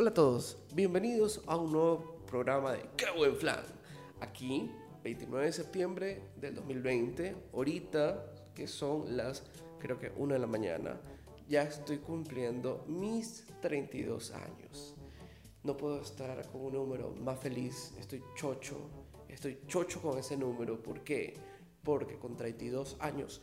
[0.00, 3.64] Hola a todos, bienvenidos a un nuevo programa de ¡Qué buen flan!
[4.20, 4.70] Aquí,
[5.02, 8.24] 29 de septiembre del 2020, ahorita
[8.54, 9.42] que son las,
[9.80, 11.00] creo que 1 de la mañana,
[11.48, 14.94] ya estoy cumpliendo mis 32 años.
[15.64, 18.76] No puedo estar con un número más feliz, estoy chocho,
[19.28, 20.80] estoy chocho con ese número.
[20.80, 21.34] ¿Por qué?
[21.82, 23.42] Porque con 32 años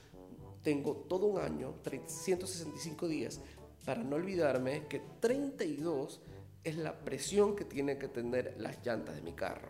[0.61, 3.41] tengo todo un año, 365 días,
[3.85, 6.21] para no olvidarme que 32
[6.65, 9.69] es la presión que tienen que tener las llantas de mi carro.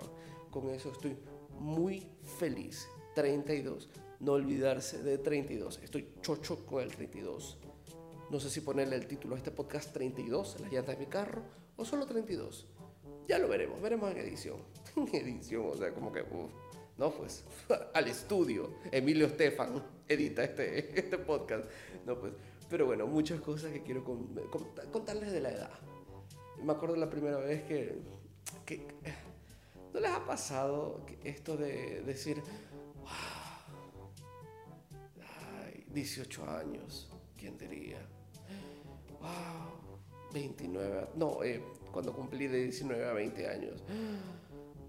[0.50, 1.18] Con eso estoy
[1.60, 2.08] muy
[2.40, 2.88] feliz.
[3.14, 3.90] 32.
[4.22, 5.82] No olvidarse de 32.
[5.84, 7.60] Estoy chocho con el 32.
[8.32, 11.44] No sé si ponerle el título a este podcast 32, las llantas de mi carro,
[11.76, 12.66] o solo 32.
[13.28, 14.58] Ya lo veremos, veremos en edición.
[14.96, 16.24] En edición, o sea, como que...
[16.98, 17.44] no, pues,
[17.94, 18.76] al estudio.
[18.92, 21.66] Emilio Estefan edita este, este podcast.
[22.06, 22.34] No, pues,
[22.70, 24.04] pero bueno, muchas cosas que quiero
[24.92, 25.72] contarles de la edad.
[26.64, 28.02] Me acuerdo la primera vez que,
[29.94, 32.42] ¿No les ha pasado esto de decir,
[33.02, 34.10] wow,
[35.64, 38.06] ay, 18 años, ¿quién diría?
[39.22, 43.84] Wow, 29, no, eh, cuando cumplí de 19 a 20 años,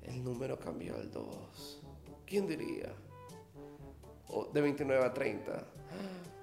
[0.03, 1.83] el número cambió al 2.
[2.27, 2.92] ¿Quién diría?
[4.28, 5.67] O de 29 a 30,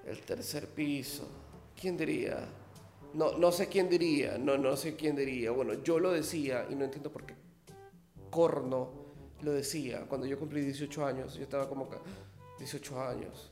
[0.06, 1.28] el tercer piso.
[1.76, 2.48] ¿Quién diría?
[3.14, 5.52] No, no sé quién diría, no, no sé quién diría.
[5.52, 7.36] Bueno, yo lo decía y no entiendo por qué
[8.30, 8.90] corno
[9.42, 10.06] lo decía.
[10.08, 11.98] Cuando yo cumplí 18 años, yo estaba como que,
[12.58, 13.52] 18 años,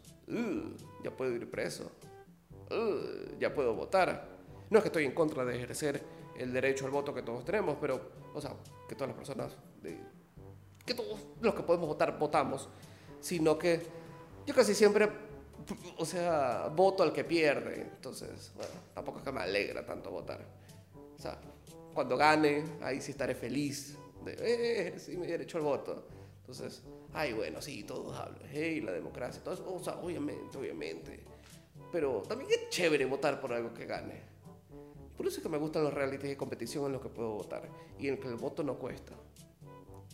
[1.03, 1.91] ya puedo ir preso,
[3.39, 4.27] ya puedo votar.
[4.69, 6.01] No es que estoy en contra de ejercer
[6.37, 8.01] el derecho al voto que todos tenemos, pero,
[8.33, 8.55] o sea,
[8.89, 9.55] que todas las personas,
[10.85, 12.69] que todos los que podemos votar, votamos,
[13.19, 13.81] sino que
[14.47, 15.09] yo casi siempre,
[15.97, 17.81] o sea, voto al que pierde.
[17.81, 20.39] Entonces, bueno, tampoco es que me alegra tanto votar.
[21.17, 21.39] O sea,
[21.93, 26.07] cuando gane, ahí sí estaré feliz de, eh, sí, me derecho al voto.
[26.39, 31.23] Entonces, ay, bueno, sí, todos hablan, hey, la democracia, todo eso, o sea, obviamente, obviamente.
[31.91, 34.21] Pero también es chévere votar por algo que gane.
[35.15, 37.69] Por eso es que me gustan los realities de competición en los que puedo votar
[37.99, 39.13] y en que el voto no cuesta.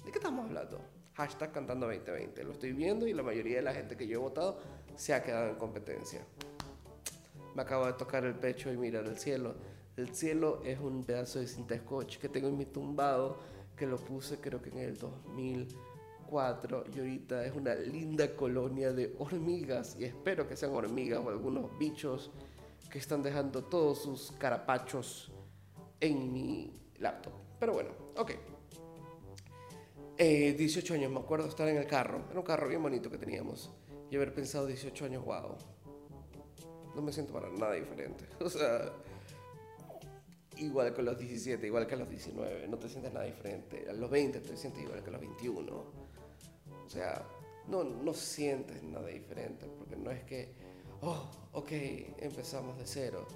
[0.04, 0.82] ¿De qué estamos hablando?
[1.18, 2.44] Hashtag cantando 2020.
[2.44, 4.60] Lo estoy viendo y la mayoría de la gente que yo he votado
[4.96, 6.24] se ha quedado en competencia.
[7.56, 9.56] Me acabo de tocar el pecho y mirar el cielo.
[9.96, 13.40] El cielo es un pedazo de cinta scotch que tengo en mi tumbado
[13.76, 19.16] que lo puse creo que en el 2004 y ahorita es una linda colonia de
[19.18, 22.30] hormigas y espero que sean hormigas o algunos bichos
[22.92, 25.32] que están dejando todos sus carapachos
[26.00, 27.34] en mi laptop.
[27.60, 28.34] Pero bueno, ok.
[30.18, 32.26] 18 eh, años, me acuerdo estar en el carro.
[32.30, 33.72] Era un carro bien bonito que teníamos.
[34.10, 35.56] Y haber pensado 18 años, wow.
[36.96, 38.26] No me siento para nada diferente.
[38.40, 38.92] O sea,
[40.58, 43.86] igual que a los 17, igual que a los 19, no te sientes nada diferente.
[43.90, 45.74] A los 20 te sientes igual que a los 21.
[45.74, 47.24] O sea,
[47.68, 50.54] no, no sientes nada diferente, porque no es que,
[51.02, 51.72] oh, ok,
[52.20, 53.28] empezamos de cero.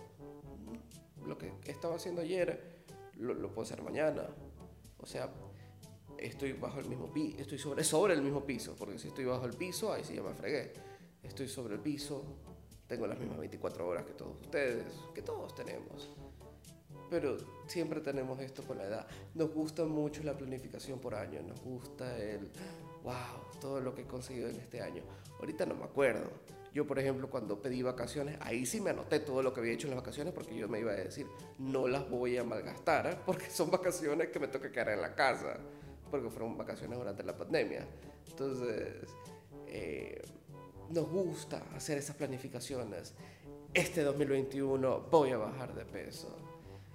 [1.27, 2.83] Lo que estaba haciendo ayer
[3.17, 4.27] lo, lo puedo hacer mañana.
[4.97, 5.31] O sea,
[6.21, 9.45] estoy bajo el mismo piso, estoy sobre, sobre el mismo piso, porque si estoy bajo
[9.45, 10.73] el piso, ahí sí ya me fregué.
[11.23, 12.23] Estoy sobre el piso,
[12.87, 16.09] tengo las mismas 24 horas que todos ustedes, que todos tenemos
[17.11, 17.35] pero
[17.67, 19.07] siempre tenemos esto con la edad.
[19.35, 22.49] Nos gusta mucho la planificación por año, nos gusta el,
[23.03, 25.03] wow, todo lo que he conseguido en este año.
[25.37, 26.31] Ahorita no me acuerdo.
[26.73, 29.87] Yo, por ejemplo, cuando pedí vacaciones, ahí sí me anoté todo lo que había hecho
[29.87, 31.27] en las vacaciones porque yo me iba a decir,
[31.59, 35.57] no las voy a malgastar, porque son vacaciones que me toca quedar en la casa,
[36.11, 37.87] porque fueron vacaciones durante la pandemia.
[38.29, 39.07] Entonces,
[39.67, 40.21] eh,
[40.89, 43.15] nos gusta hacer esas planificaciones.
[43.73, 46.51] Este 2021 voy a bajar de peso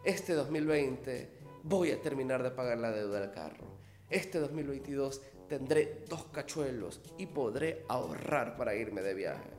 [0.07, 1.29] este 2020
[1.65, 3.65] voy a terminar de pagar la deuda del carro.
[4.09, 9.51] Este 2022 tendré dos cachuelos y podré ahorrar para irme de viaje.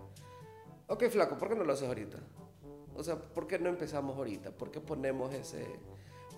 [0.88, 2.20] Ok, flaco, ¿por qué no lo haces ahorita?
[2.96, 4.52] O sea, ¿por qué no empezamos ahorita?
[4.52, 5.66] ¿Por qué ponemos ese...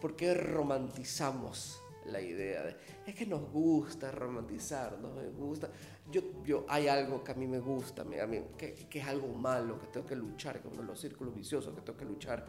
[0.02, 1.80] ¿Por qué romantizamos
[2.10, 2.76] la idea de...
[3.06, 5.70] Es que nos gusta romantizar, nos gusta...
[6.12, 9.28] Yo, yo, hay algo que a mí me gusta, a mí, que, que es algo
[9.28, 12.46] malo, que tengo que luchar, que uno de los círculos viciosos que tengo que luchar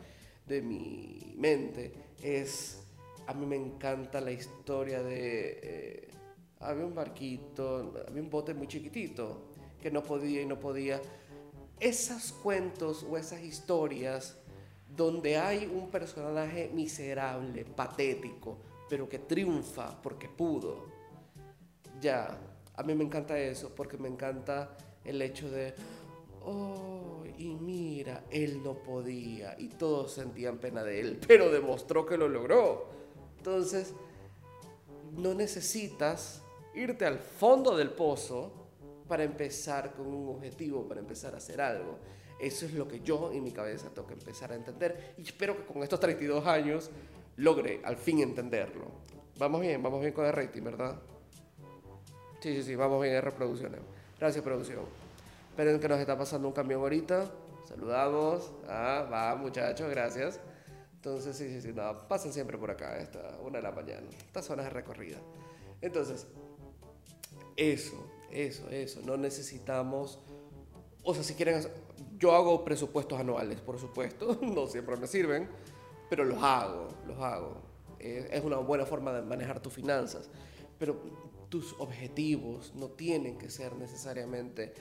[0.47, 1.93] de mi mente
[2.23, 2.83] es,
[3.27, 6.09] a mí me encanta la historia de, eh,
[6.61, 11.01] había un barquito, había un bote muy chiquitito que no podía y no podía.
[11.79, 14.37] Esos cuentos o esas historias
[14.95, 18.59] donde hay un personaje miserable, patético,
[18.91, 20.89] pero que triunfa porque pudo.
[22.01, 22.37] Ya,
[22.75, 25.73] a mí me encanta eso, porque me encanta el hecho de,
[26.43, 32.19] oh, y mira, él no podía y todos sentían pena de él, pero demostró que
[32.19, 32.89] lo logró.
[33.39, 33.95] Entonces,
[35.17, 36.43] no necesitas
[36.75, 38.53] irte al fondo del pozo
[39.07, 41.99] para empezar con un objetivo, para empezar a hacer algo.
[42.41, 45.57] Eso es lo que yo en mi cabeza tengo que empezar a entender y espero
[45.57, 46.91] que con estos 32 años
[47.41, 48.87] logre al fin entenderlo.
[49.39, 51.01] Vamos bien, vamos bien con el rating, ¿verdad?
[52.41, 53.81] Sí, sí, sí, vamos bien en reproducciones.
[54.19, 54.85] Gracias, producción.
[55.51, 57.31] Esperen que nos está pasando un camión ahorita.
[57.67, 58.53] Saludamos.
[58.69, 60.41] Ah, va, muchachos, gracias.
[60.95, 64.07] Entonces, sí, sí, sí, no, pasen siempre por acá, esta una de la mañana.
[64.19, 65.19] Estas zonas de recorrida.
[65.81, 66.27] Entonces,
[67.57, 69.01] eso, eso, eso.
[69.03, 70.19] No necesitamos.
[71.03, 71.67] O sea, si quieren.
[72.19, 74.39] Yo hago presupuestos anuales, por supuesto.
[74.43, 75.49] No siempre me sirven,
[76.11, 77.63] pero los hago, los hago.
[78.01, 80.29] Es una buena forma de manejar tus finanzas.
[80.79, 81.01] Pero
[81.49, 84.75] tus objetivos no tienen que ser necesariamente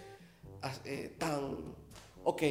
[0.86, 1.76] eh, tan,
[2.24, 2.42] ok,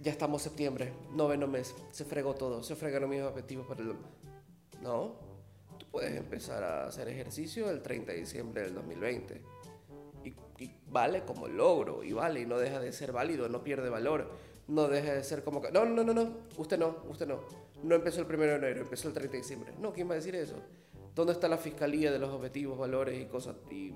[0.00, 3.94] ya estamos septiembre, noveno mes, se fregó todo, se fregaron mis objetivos para el...
[4.82, 5.16] No,
[5.78, 9.42] tú puedes empezar a hacer ejercicio el 30 de diciembre del 2020.
[10.24, 10.28] Y,
[10.62, 14.30] y, vale como logro, y vale, y no deja de ser válido, no pierde valor,
[14.70, 15.70] no deja de ser como que...
[15.72, 17.40] No, no, no, no, usted no, usted no.
[17.82, 19.72] No empezó el 1 de enero, empezó el 30 de diciembre.
[19.80, 20.54] No, ¿quién va a decir eso?
[21.14, 23.92] ¿Dónde está la fiscalía de los objetivos, valores y cosas y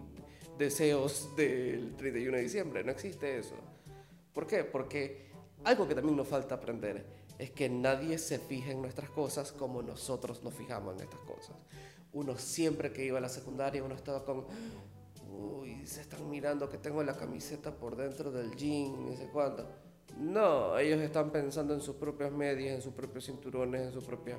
[0.59, 2.83] deseos del 31 de diciembre?
[2.83, 3.55] No existe eso.
[4.33, 4.65] ¿Por qué?
[4.65, 5.31] Porque
[5.63, 7.07] algo que también nos falta aprender
[7.39, 11.57] es que nadie se fija en nuestras cosas como nosotros nos fijamos en estas cosas.
[12.13, 14.45] Uno siempre que iba a la secundaria, uno estaba con,
[15.31, 19.69] uy, se están mirando que tengo la camiseta por dentro del jean, no sé cuánto.
[20.19, 24.39] No, ellos están pensando en sus propias medias, en sus propios cinturones, en sus propias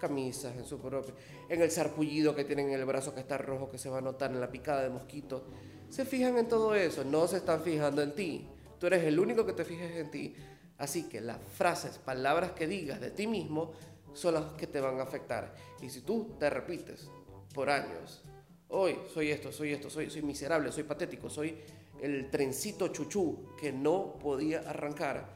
[0.00, 1.14] camisas, en su propio,
[1.48, 4.00] en el sarpullido que tienen en el brazo que está rojo, que se va a
[4.00, 5.44] notar en la picada de mosquito.
[5.90, 8.48] Se fijan en todo eso, no se están fijando en ti.
[8.78, 10.34] Tú eres el único que te fijes en ti.
[10.78, 13.72] Así que las frases, palabras que digas de ti mismo
[14.14, 15.54] son las que te van a afectar.
[15.82, 17.10] Y si tú te repites
[17.54, 18.24] por años,
[18.68, 21.58] hoy soy esto, soy esto, soy, soy miserable, soy patético, soy
[22.02, 25.34] el trencito chuchú que no podía arrancar,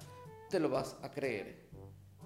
[0.50, 1.64] te lo vas a creer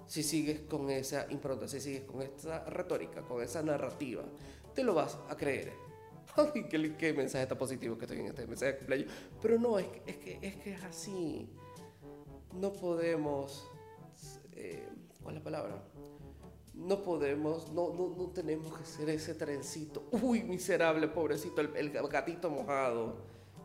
[0.09, 4.23] si sigues con esa impronta, si sigues con esa retórica, con esa narrativa,
[4.73, 5.71] te lo vas a creer.
[6.35, 6.65] Ay,
[6.97, 9.11] qué, mensaje tan positivo que estoy en este mensaje de cumpleaños.
[9.39, 11.47] Pero no, es es, que, es, que es así.
[12.53, 13.69] No podemos...
[14.53, 14.89] Eh,
[15.21, 15.83] ¿Cuál es la palabra?
[16.73, 20.07] No podemos, no, no, no, tenemos que ser ese trencito.
[20.11, 23.17] Uy, miserable, pobrecito, el, el gatito mojado,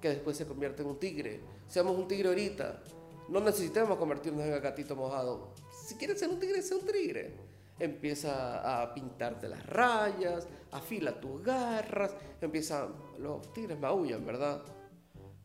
[0.04, 1.40] que después se convierte en un tigre.
[1.66, 2.82] Seamos un tigre ahorita.
[3.30, 5.54] No necesitamos convertirnos en el gatito mojado
[5.86, 7.32] si quieres ser un tigre, sé un tigre.
[7.78, 12.86] Empieza a pintarte las rayas, afila tus garras, empieza,
[13.18, 14.62] los tigres maullan, ¿verdad?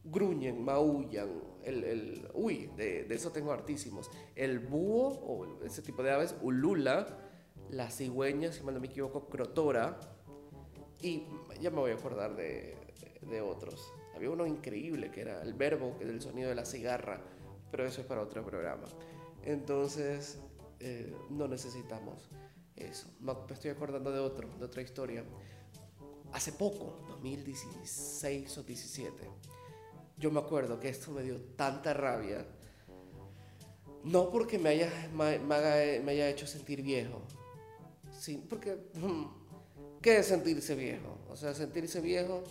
[0.03, 4.11] Gruñen, maullan, el, el uy, de, eso tengo hartísimos.
[4.35, 7.17] El búho, o ese tipo de aves, ulula,
[7.69, 9.97] la cigüeña, si mal no me equivoco, crotora,
[11.01, 11.23] y
[11.61, 12.75] ya me voy a acordar de,
[13.21, 13.94] de otros.
[14.19, 17.21] Había uno increíble que era el verbo del sonido de la cigarra,
[17.71, 18.83] pero eso es para otro programa.
[19.45, 20.38] Entonces,
[20.81, 22.30] eh, no necesitamos
[22.75, 23.07] eso.
[23.21, 25.24] Me estoy acordando de otro, de otra historia.
[26.33, 29.30] Hace poco, 2016 o 17,
[30.18, 32.45] yo me acuerdo que esto me dio tanta rabia.
[34.04, 37.21] No porque me haya, me, haya hecho sentir viejo,
[38.12, 38.80] sí, porque
[40.02, 41.19] ¿qué es sentirse viejo?
[41.30, 42.44] O sea, sentirse viejo,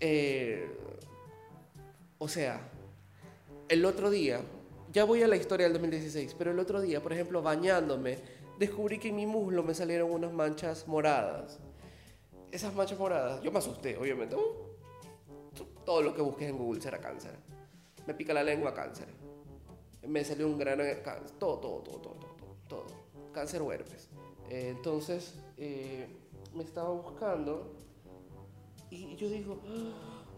[0.00, 0.68] eh,
[2.18, 2.60] o sea,
[3.68, 4.40] el otro día
[4.92, 8.18] ya voy a la historia del 2016, pero el otro día, por ejemplo, bañándome,
[8.58, 11.58] descubrí que en mi muslo me salieron unas manchas moradas.
[12.52, 14.36] Esas manchas moradas, yo me asusté, obviamente.
[14.36, 14.74] Uh,
[15.84, 17.36] todo lo que busques en Google será cáncer.
[18.06, 19.08] Me pica la lengua, cáncer.
[20.06, 21.36] Me salió un grano, cáncer.
[21.38, 22.86] Todo, todo, todo, todo, todo, todo.
[23.32, 24.08] Cáncer o herpes.
[24.48, 26.06] Eh, entonces, eh,
[26.54, 27.83] me estaba buscando
[28.94, 29.60] y yo digo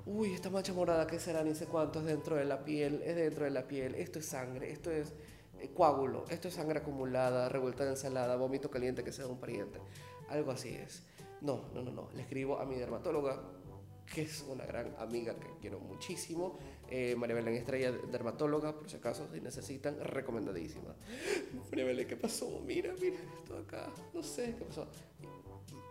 [0.06, 1.42] uy, esta mancha morada, ¿qué será?
[1.42, 4.26] Ni sé cuánto es dentro de la piel, es dentro de la piel, esto es
[4.26, 5.12] sangre, esto es
[5.60, 9.80] eh, coágulo, esto es sangre acumulada, revuelta de ensalada, vómito caliente que sea un pariente.
[10.28, 11.02] Algo así es.
[11.40, 12.08] No, no, no, no.
[12.14, 13.42] Le escribo a mi dermatóloga,
[14.12, 16.58] que es una gran amiga que quiero muchísimo.
[16.88, 20.94] Eh, María Belén Estrella, dermatóloga, por si acaso, si necesitan, recomendadísima.
[21.70, 22.60] María Belén, ¿qué pasó?
[22.64, 23.92] Mira, mira, esto acá.
[24.14, 24.86] No sé qué pasó.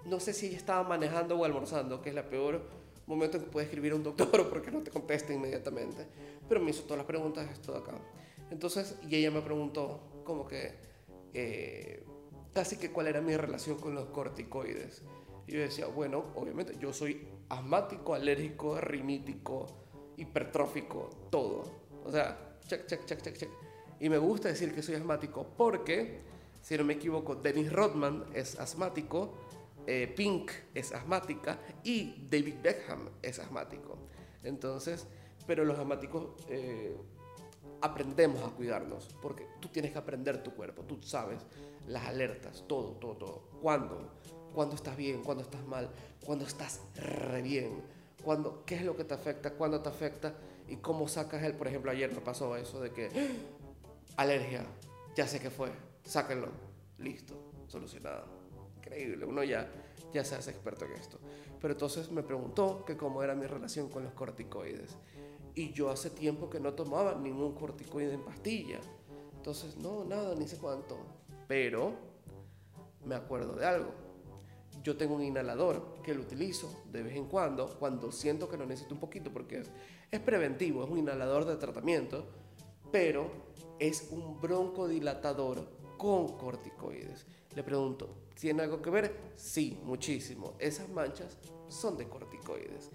[0.06, 3.66] No sé si estaba manejando o almorzando, que es la peor momento en que puede
[3.66, 6.06] escribir un doctor porque no te contesta inmediatamente.
[6.48, 7.94] Pero me hizo todas las preguntas, esto de acá.
[8.52, 10.76] Entonces, y ella me preguntó como que,
[11.34, 12.04] eh,
[12.54, 15.04] casi que cuál era mi relación con los corticoides.
[15.48, 19.68] Y yo decía, bueno, obviamente yo soy asmático, alérgico, rinítico,
[20.18, 21.64] hipertrófico, todo.
[22.04, 23.50] O sea, check, check, check, check, check.
[24.00, 26.22] Y me gusta decir que soy asmático porque,
[26.62, 29.34] si no me equivoco, Dennis Rodman es asmático,
[29.88, 33.98] eh, Pink es asmática y David Beckham es asmático.
[34.44, 35.08] Entonces,
[35.48, 36.96] pero los asmáticos eh,
[37.82, 41.46] aprendemos a cuidarnos porque tú tienes que aprender tu cuerpo, tú sabes
[41.88, 43.50] las alertas, todo, todo, todo.
[43.62, 44.12] ¿Cuándo?
[44.54, 45.22] ¿Cuándo estás bien?
[45.24, 45.90] ¿Cuándo estás mal?
[46.26, 47.84] ¿Cuándo estás re bien?
[48.24, 49.52] ¿Cuándo, ¿Qué es lo que te afecta?
[49.54, 50.34] ¿Cuándo te afecta?
[50.68, 51.54] ¿Y cómo sacas él?
[51.54, 54.22] Por ejemplo, ayer me pasó eso de que ¡Ah!
[54.24, 54.66] alergia,
[55.16, 55.70] ya sé qué fue,
[56.04, 56.48] sáquenlo,
[56.98, 57.36] listo,
[57.68, 58.35] solucionado.
[58.86, 59.70] Increíble, uno ya,
[60.14, 61.20] ya se hace experto en esto.
[61.60, 64.96] Pero entonces me preguntó que cómo era mi relación con los corticoides.
[65.56, 68.80] Y yo hace tiempo que no tomaba ningún corticoide en pastilla.
[69.36, 70.98] Entonces, no, nada, ni sé cuánto.
[71.48, 71.94] Pero
[73.06, 74.06] me acuerdo de algo
[74.86, 78.68] yo tengo un inhalador que lo utilizo de vez en cuando, cuando siento que lo
[78.68, 79.64] necesito un poquito, porque
[80.12, 82.28] es, preventivo, es un inhalador de tratamiento,
[82.92, 83.32] pero
[83.80, 87.26] es un broncodilatador con corticoides.
[87.56, 89.16] Le pregunto, ¿tiene algo que ver?
[89.36, 90.56] Sí, muchísimo.
[90.60, 91.38] Esas manchas
[91.68, 92.92] son de corticoides.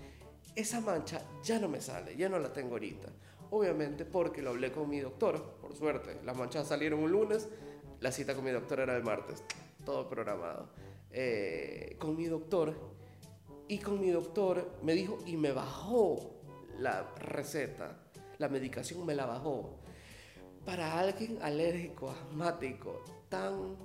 [0.54, 3.08] Esa mancha ya no me sale, ya no la tengo ahorita.
[3.50, 6.20] Obviamente porque lo hablé con mi doctor, por suerte.
[6.24, 7.48] Las manchas salieron un lunes,
[8.00, 9.42] la cita con mi doctor era el martes.
[9.84, 10.68] Todo programado.
[11.10, 12.74] Eh, con mi doctor
[13.66, 16.40] y con mi doctor me dijo y me bajó
[16.78, 17.96] la receta,
[18.38, 19.78] la medicación me la bajó.
[20.64, 23.76] Para alguien alérgico, asmático, tan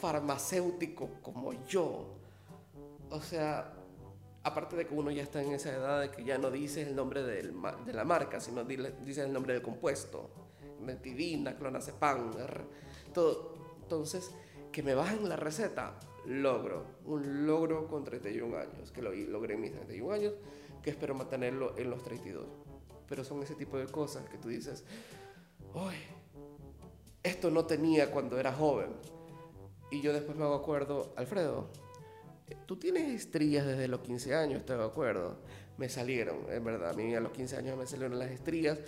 [0.00, 2.16] farmacéutico como yo,
[3.10, 3.72] o sea,
[4.42, 6.96] aparte de que uno ya está en esa edad de que ya no dices el
[6.96, 7.52] nombre de
[7.92, 10.30] la marca, sino dices el nombre del compuesto,
[10.80, 12.32] metidina, clonazepam,
[13.12, 13.54] todo.
[13.82, 14.30] Entonces,
[14.72, 19.60] que me bajen la receta, logro, un logro con 31 años, que lo logré en
[19.60, 20.34] mis 31 años,
[20.82, 22.46] que espero mantenerlo en los 32.
[23.08, 24.84] Pero son ese tipo de cosas que tú dices,
[25.74, 25.94] uy,
[27.22, 28.92] esto no tenía cuando era joven.
[29.90, 31.68] Y yo después me hago acuerdo, Alfredo,
[32.66, 35.38] tú tienes estrías desde los 15 años, te hago acuerdo.
[35.78, 38.78] Me salieron, en verdad, a mí a los 15 años me salieron las estrías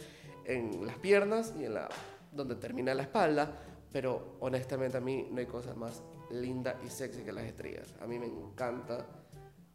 [0.45, 1.89] en las piernas y en la
[2.33, 3.53] donde termina la espalda,
[3.93, 7.95] pero honestamente a mí no hay cosa más linda y sexy que las estrías.
[8.01, 9.07] A mí me encanta.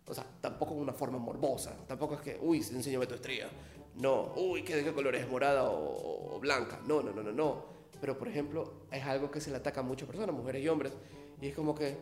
[0.08, 1.76] O sea, tampoco en una forma morbosa.
[1.88, 3.48] Tampoco es que, uy, enséñame tu estría.
[3.96, 5.28] No, uy, ¿qué, de qué color es?
[5.28, 6.80] ¿Morada o, blanca?
[6.86, 7.77] No, no, no, no, no.
[8.00, 10.94] Pero, por ejemplo, es algo que se le ataca a muchas personas, mujeres y hombres.
[11.42, 11.98] Y es como que,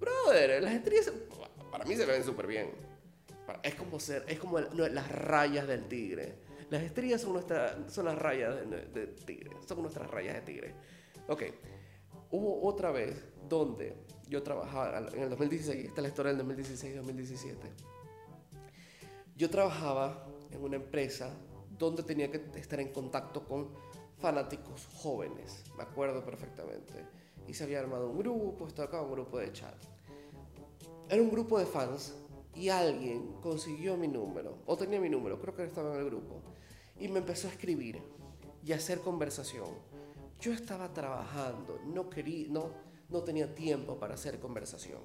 [0.00, 1.10] brother, las estrías
[1.70, 2.70] para mí se ven súper bien.
[3.62, 6.34] Es como ser, es como las rayas del tigre.
[6.70, 9.50] Las estrías son, nuestra, son las rayas de, de tigre.
[9.66, 10.74] Son nuestras rayas de tigre.
[11.28, 11.42] Ok,
[12.30, 13.96] hubo otra vez donde
[14.28, 17.54] yo trabajaba en el 2016, esta es la historia del 2016-2017.
[19.36, 21.30] Yo trabajaba en una empresa
[21.78, 23.68] donde tenía que estar en contacto con
[24.18, 27.04] fanáticos jóvenes, me acuerdo perfectamente.
[27.46, 29.74] Y se había armado un grupo, estaba acá un grupo de chat.
[31.08, 32.14] Era un grupo de fans
[32.54, 36.40] y alguien consiguió mi número, o tenía mi número, creo que estaba en el grupo,
[36.98, 38.02] y me empezó a escribir
[38.64, 39.68] y a hacer conversación.
[40.40, 42.70] Yo estaba trabajando, no quería, no,
[43.10, 45.00] no tenía tiempo para hacer conversación.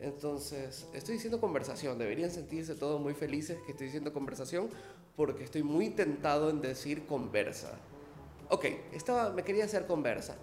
[0.00, 4.70] Entonces, estoy diciendo conversación, deberían sentirse todos muy felices que estoy diciendo conversación
[5.14, 7.78] porque estoy muy tentado en decir conversa.
[8.50, 10.36] Ok, estaba, me quería hacer conversa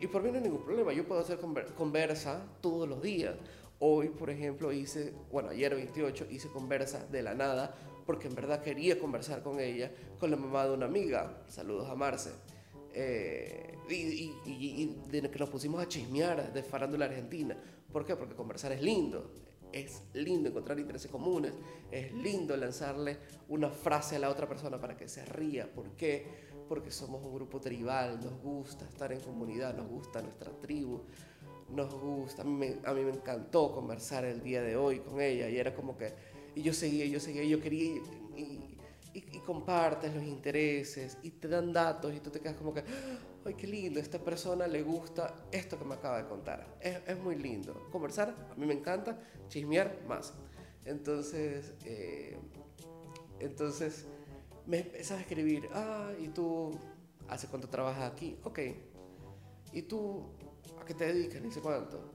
[0.00, 1.38] y por mí no hay ningún problema, yo puedo hacer
[1.76, 3.34] conversa todos los días.
[3.78, 7.74] Hoy, por ejemplo, hice, bueno, ayer 28 hice conversa de la nada
[8.06, 11.42] porque en verdad quería conversar con ella, con la mamá de una amiga.
[11.48, 12.30] Saludos a Marce.
[12.92, 17.56] Eh, y, de que nos pusimos a chismear de farándula argentina.
[17.92, 18.16] ¿Por qué?
[18.16, 19.30] Porque conversar es lindo.
[19.72, 21.52] Es lindo encontrar intereses comunes.
[21.90, 25.70] Es lindo lanzarle una frase a la otra persona para que se ría.
[25.72, 26.49] ¿Por qué?
[26.70, 28.20] Porque somos un grupo tribal.
[28.22, 29.74] Nos gusta estar en comunidad.
[29.74, 31.00] Nos gusta nuestra tribu.
[31.68, 32.42] Nos gusta.
[32.42, 35.48] A mí me, a mí me encantó conversar el día de hoy con ella.
[35.48, 36.14] Y era como que.
[36.54, 38.00] Y yo seguía, yo seguía, yo quería.
[38.36, 38.78] Y,
[39.14, 42.84] y, compartes los intereses y te dan datos y tú te quedas como que,
[43.44, 46.76] ay, qué lindo, esta persona le gusta esto que me acaba de contar.
[46.80, 47.88] Es, es muy lindo.
[47.90, 50.34] Conversar, a mí me encanta, chismear más.
[50.84, 52.38] Entonces, eh,
[53.40, 54.06] entonces
[54.70, 56.78] me empiezas a escribir, ah, ¿y tú
[57.28, 58.38] hace cuánto trabajas aquí?
[58.44, 58.60] Ok.
[59.72, 60.28] ¿Y tú
[60.80, 61.42] a qué te dedicas?
[61.42, 62.12] Ni sé cuánto.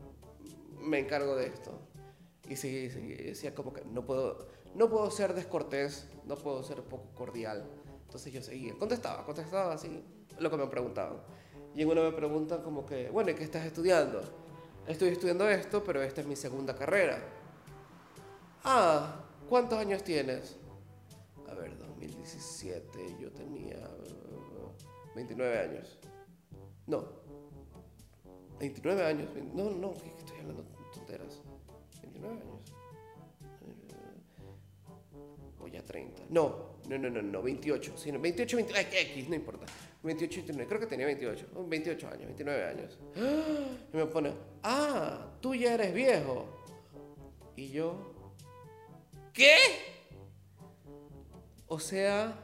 [0.79, 1.77] Me encargo de esto.
[2.47, 6.81] Y sí, sí, decía como que no puedo, no puedo ser descortés, no puedo ser
[6.83, 7.69] poco cordial.
[8.05, 10.01] Entonces yo seguía, contestaba, contestaba así
[10.39, 11.17] lo que me preguntaban.
[11.75, 14.21] Y en uno me preguntan como que, bueno, ¿y qué estás estudiando?
[14.87, 17.19] Estoy estudiando esto, pero esta es mi segunda carrera.
[18.63, 20.55] Ah, ¿cuántos años tienes?
[22.05, 23.77] A ver, 2017, yo tenía
[25.15, 25.99] 29 años.
[26.87, 27.07] No.
[28.59, 29.29] 29 años.
[29.53, 31.41] No, no, estoy hablando tonteras.
[32.01, 32.73] 29 años.
[35.59, 36.23] O ya 30.
[36.29, 37.97] No, no, no, no, no, 28.
[37.97, 39.65] Sí, no, 28, 29, X, no importa.
[40.03, 41.47] 28, 29, creo que tenía 28.
[41.67, 42.99] 28 años, 29 años.
[43.93, 44.33] Y me pone,
[44.63, 46.45] ah, tú ya eres viejo.
[47.55, 48.13] Y yo,
[49.33, 49.94] ¿qué?
[51.67, 52.37] O sea,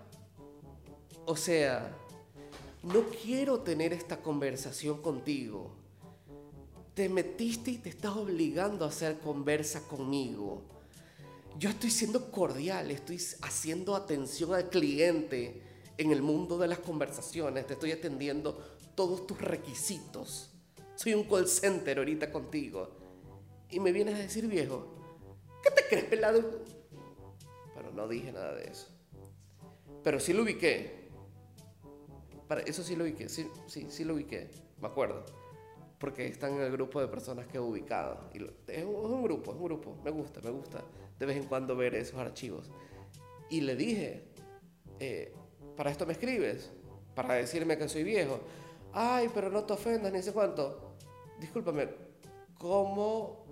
[1.26, 1.96] o sea,
[2.84, 5.76] no quiero tener esta conversación contigo.
[6.96, 10.64] Te metiste y te estás obligando a hacer conversa conmigo.
[11.60, 15.62] Yo estoy siendo cordial, estoy haciendo atención al cliente
[15.98, 18.60] en el mundo de las conversaciones, te estoy atendiendo
[18.96, 20.50] todos tus requisitos.
[20.96, 22.90] Soy un call center ahorita contigo.
[23.70, 24.88] Y me vienes a decir, viejo,
[25.64, 26.64] ¿qué te crees, pelado?
[27.76, 28.91] Pero no dije nada de eso.
[30.04, 31.02] Pero sí lo ubiqué.
[32.48, 34.50] Para eso sí lo ubiqué, sí, sí, sí lo ubiqué,
[34.82, 35.24] me acuerdo.
[35.98, 38.30] Porque están en el grupo de personas que he ubicado.
[38.34, 40.84] Y es, un, grupo, es un grupo, me gusta, me gusta
[41.22, 42.72] de vez en cuando ver esos archivos.
[43.50, 44.24] Y le dije,
[45.00, 45.32] eh,
[45.78, 46.72] para esto me escribes,
[47.14, 48.40] para decirme que soy viejo.
[48.92, 50.96] Ay, pero no te ofendas, ni sé cuánto.
[51.40, 51.90] Discúlpame,
[52.58, 53.46] ¿cómo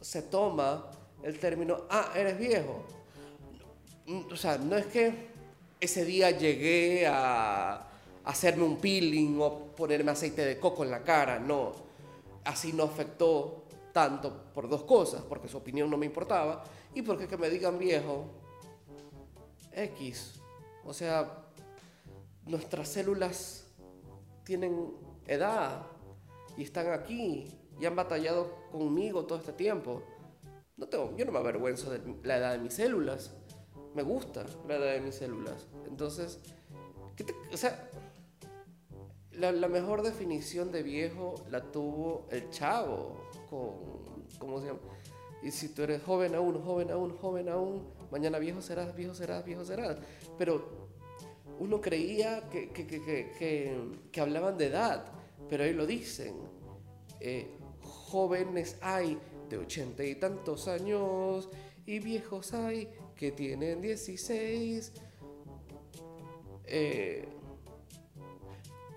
[0.00, 0.90] se toma
[1.22, 2.82] el término, ah, eres viejo?
[4.32, 5.35] O sea, no es que
[5.86, 7.88] ese día llegué a
[8.24, 11.72] hacerme un peeling o ponerme aceite de coco en la cara, no.
[12.44, 16.62] Así no afectó tanto por dos cosas, porque su opinión no me importaba
[16.94, 18.26] y porque que me digan viejo,
[19.72, 20.40] X.
[20.84, 21.46] O sea,
[22.44, 23.66] nuestras células
[24.44, 24.92] tienen
[25.26, 25.86] edad
[26.56, 27.46] y están aquí
[27.78, 30.02] y han batallado conmigo todo este tiempo.
[30.76, 33.32] No tengo, yo no me avergüenzo de la edad de mis células.
[33.96, 35.66] Me gusta la edad de mis células.
[35.88, 36.38] Entonces,
[37.16, 37.88] ¿qué o sea,
[39.32, 43.16] la, mejor definición de viejo la tuvo el chavo
[43.48, 44.80] con, ¿cómo se llama?
[45.42, 49.42] Y si tú eres joven aún, joven aún, joven aún, mañana viejo serás, viejo serás,
[49.46, 49.96] viejo serás.
[50.36, 50.88] Pero
[51.58, 53.80] uno creía que, que, que,
[54.12, 55.06] que hablaban de edad,
[55.48, 56.34] pero ahí lo dicen.
[57.20, 57.48] Eh,
[57.80, 59.18] jóvenes hay
[59.48, 61.48] de ochenta y tantos años
[61.86, 64.92] y viejos hay que tienen 16.
[66.66, 67.28] Eh,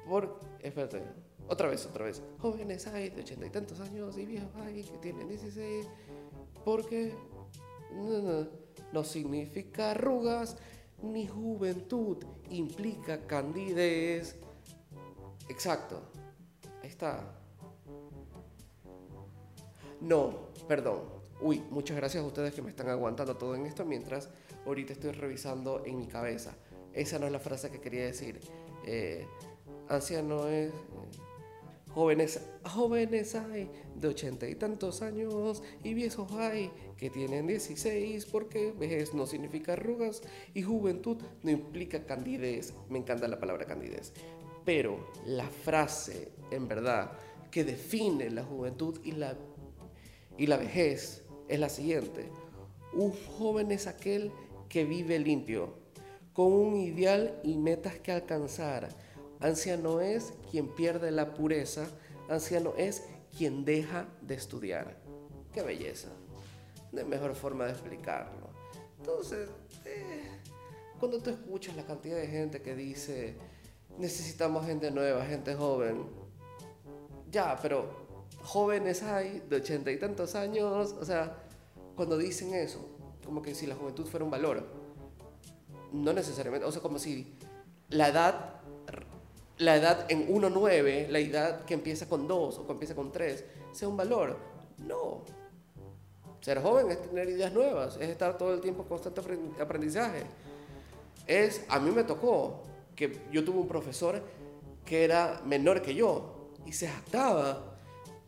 [0.07, 1.03] por, espérate,
[1.47, 2.21] otra vez, otra vez.
[2.39, 5.87] Jóvenes hay de ochenta y tantos años y viejos hay que tienen 16.
[6.65, 7.13] Porque
[7.95, 8.47] no,
[8.91, 10.57] no significa arrugas
[11.01, 12.17] ni juventud,
[12.49, 14.35] implica candidez.
[15.47, 16.01] Exacto.
[16.83, 17.35] Ahí está.
[20.01, 21.18] No, perdón.
[21.41, 24.29] Uy, muchas gracias a ustedes que me están aguantando todo en esto mientras
[24.65, 26.57] ahorita estoy revisando en mi cabeza.
[26.93, 28.39] Esa no es la frase que quería decir.
[28.85, 29.25] Eh,
[29.87, 30.73] anciano es...
[31.93, 38.73] Jóvenes, jóvenes hay de ochenta y tantos años y viejos hay que tienen 16 porque
[38.73, 40.21] vejez no significa arrugas
[40.53, 42.75] y juventud no implica candidez.
[42.89, 44.13] Me encanta la palabra candidez.
[44.65, 47.11] Pero la frase, en verdad,
[47.49, 49.35] que define la juventud y la,
[50.37, 52.29] y la vejez es la siguiente.
[52.93, 54.31] Un joven es aquel
[54.69, 55.73] que vive limpio,
[56.33, 58.89] con un ideal y metas que alcanzar
[59.41, 61.87] Anciano es quien pierde la pureza,
[62.27, 63.03] anciano es
[63.37, 64.97] quien deja de estudiar.
[65.53, 66.09] Qué belleza.
[66.91, 68.49] No hay mejor forma de explicarlo.
[68.97, 69.49] Entonces,
[69.85, 70.27] eh,
[70.99, 73.37] cuando tú escuchas la cantidad de gente que dice,
[73.97, 76.05] necesitamos gente nueva, gente joven,
[77.31, 78.08] ya, pero
[78.49, 81.37] jóvenes hay de ochenta y tantos años, o sea,
[81.95, 82.79] cuando dicen eso,
[83.23, 84.65] como que si la juventud fuera un valor,
[85.91, 87.35] no necesariamente, o sea, como si
[87.89, 88.59] la edad
[89.59, 93.43] la edad en 1.9, la edad que empieza con 2 o que empieza con 3,
[93.73, 94.37] sea un valor.
[94.77, 95.23] No.
[96.39, 99.21] Ser joven es tener ideas nuevas, es estar todo el tiempo en constante
[99.61, 100.23] aprendizaje.
[101.27, 102.63] Es, a mí me tocó
[102.95, 104.23] que yo tuve un profesor
[104.85, 107.68] que era menor que yo y se jactaba.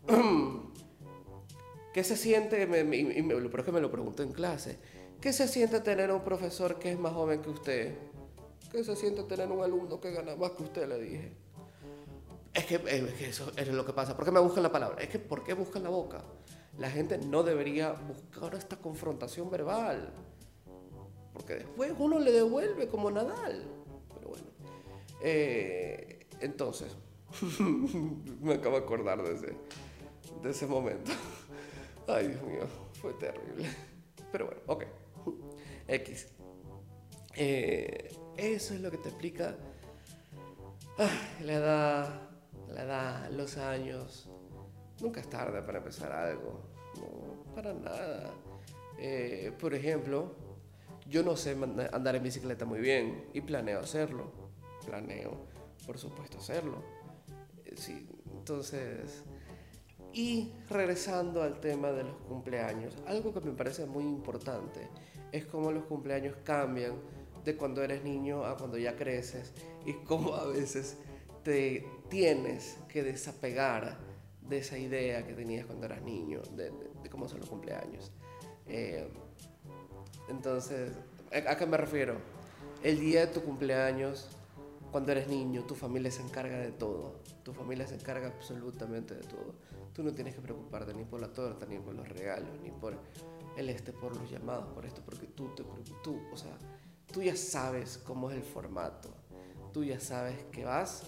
[1.93, 2.65] ¿Qué se siente?
[2.67, 4.79] Me, y me, es que me lo pregunté en clase.
[5.19, 7.95] ¿Qué se siente tener un profesor que es más joven que usted?
[8.71, 10.87] ¿Qué se siente tener un alumno que gana más que usted?
[10.87, 11.31] Le dije.
[12.53, 12.75] Es que,
[13.27, 14.15] eso es lo que pasa.
[14.15, 15.01] ¿Por qué me buscan la palabra?
[15.01, 16.23] Es que ¿por qué buscan la boca?
[16.77, 20.13] La gente no debería buscar esta confrontación verbal.
[21.33, 23.63] Porque después uno le devuelve como Nadal.
[24.15, 24.45] Pero bueno.
[25.21, 26.95] Eh, entonces,
[28.41, 29.55] me acabo de acordar de ese,
[30.41, 31.11] de ese momento.
[32.07, 32.67] Ay, Dios mío,
[33.01, 33.69] fue terrible.
[34.31, 34.85] Pero bueno, ok.
[35.87, 36.27] X.
[37.35, 39.55] Eh, eso es lo que te explica
[41.43, 42.29] la edad,
[42.69, 44.29] la edad, los años.
[44.99, 46.61] Nunca es tarde para empezar algo.
[46.97, 48.31] No, para nada.
[48.99, 50.35] Eh, por ejemplo,
[51.07, 51.57] yo no sé
[51.91, 54.31] andar en bicicleta muy bien y planeo hacerlo.
[54.85, 55.47] Planeo,
[55.85, 56.83] por supuesto, hacerlo.
[57.65, 59.23] Eh, sí, entonces...
[60.13, 64.89] Y regresando al tema de los cumpleaños, algo que me parece muy importante
[65.31, 66.95] es cómo los cumpleaños cambian
[67.45, 69.53] de cuando eres niño a cuando ya creces
[69.85, 70.97] y cómo a veces
[71.43, 73.97] te tienes que desapegar
[74.47, 76.71] de esa idea que tenías cuando eras niño, de,
[77.09, 78.11] cómo son los cumpleaños.
[78.67, 79.07] Eh,
[80.29, 80.91] entonces,
[81.47, 82.17] ¿a qué me refiero?
[82.83, 84.27] El día de tu cumpleaños,
[84.91, 87.15] cuando eres niño, tu familia se encarga de todo.
[87.43, 89.55] Tu familia se encarga absolutamente de todo.
[89.93, 92.97] Tú no tienes que preocuparte ni por la torta, ni por los regalos, ni por
[93.57, 95.63] el este, por los llamados, por esto, porque tú te
[96.03, 96.57] tú, o sea,
[97.11, 99.13] tú ya sabes cómo es el formato.
[99.73, 101.03] Tú ya sabes que vas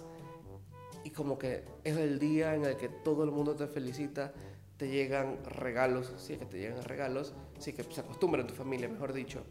[1.04, 4.34] y como que es el día en el que todo el mundo te felicita,
[4.78, 8.54] te llegan regalos, si es que te llegan regalos, si que se acostumbra en tu
[8.54, 9.44] familia, mejor dicho,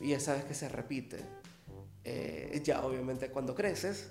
[0.00, 1.18] y ya sabes que se repite.
[2.04, 4.10] Eh, ya obviamente cuando creces,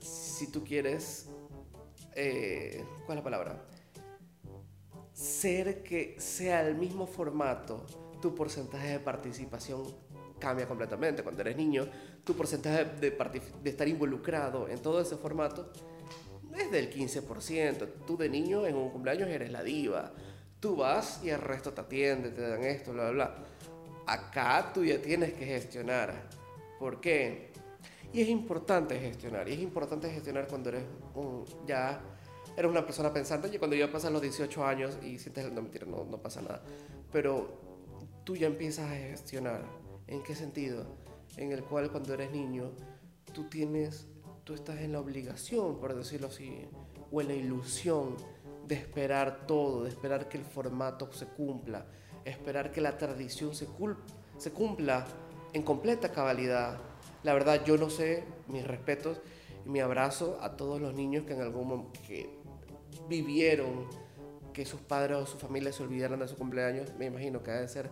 [0.00, 1.28] si tú quieres,
[2.20, 3.64] eh, ¿cuál es la palabra?
[5.12, 7.86] Ser que sea el mismo formato,
[8.20, 9.84] tu porcentaje de participación
[10.38, 11.22] cambia completamente.
[11.22, 11.88] Cuando eres niño,
[12.24, 13.10] tu porcentaje de,
[13.62, 15.72] de estar involucrado en todo ese formato
[16.56, 17.88] es del 15%.
[18.06, 20.12] Tú de niño en un cumpleaños eres la diva.
[20.58, 23.44] Tú vas y el resto te atiende, te dan esto, bla, bla, bla.
[24.06, 26.28] Acá tú ya tienes que gestionar.
[26.80, 27.47] ¿Por qué?
[28.12, 29.48] Y es importante gestionar.
[29.48, 32.00] Y es importante gestionar cuando eres un, ya
[32.56, 33.50] eres una persona pensante.
[33.52, 36.62] Y cuando ya pasan los 18 años y sientes, no mentira, no, no pasa nada.
[37.12, 37.60] Pero
[38.24, 39.62] tú ya empiezas a gestionar
[40.08, 40.86] ¿En qué sentido?
[41.36, 42.72] En el cual cuando eres niño,
[43.34, 44.08] tú tienes,
[44.42, 46.66] tú estás en la obligación, por decirlo así,
[47.12, 48.16] o en la ilusión
[48.66, 51.84] de esperar todo, de esperar que el formato se cumpla,
[52.24, 53.68] esperar que la tradición se,
[54.38, 55.06] se cumpla
[55.52, 56.78] en completa cabalidad.
[57.22, 59.20] La verdad, yo no sé, mis respetos
[59.66, 62.30] y mi abrazo a todos los niños que en algún momento que
[63.08, 63.86] vivieron
[64.52, 66.92] que sus padres o su familia se olvidaran de su cumpleaños.
[66.98, 67.90] Me imagino que ha de ser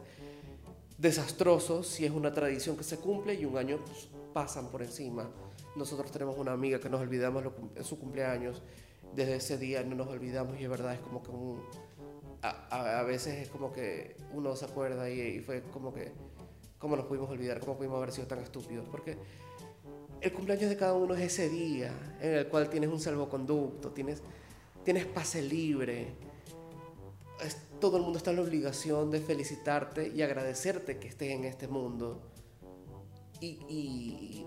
[0.98, 5.28] desastroso si es una tradición que se cumple y un año pues, pasan por encima.
[5.76, 8.62] Nosotros tenemos una amiga que nos olvidamos en su cumpleaños,
[9.14, 11.62] desde ese día no nos olvidamos y es verdad, es como que un,
[12.42, 16.12] a, veces es como que uno se acuerda y, fue como que,
[16.86, 17.58] ¿cómo nos pudimos olvidar?
[17.58, 18.86] ¿Cómo pudimos haber sido tan estúpidos?
[18.88, 19.18] Porque
[20.20, 24.22] el cumpleaños de cada uno es ese día en el cual tienes un salvoconducto, tienes,
[24.84, 26.14] tienes pase libre,
[27.80, 31.66] todo el mundo está en la obligación de felicitarte y agradecerte que estés en este
[31.66, 32.22] mundo
[33.40, 34.46] y,